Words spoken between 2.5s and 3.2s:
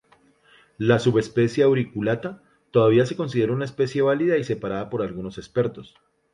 todavía se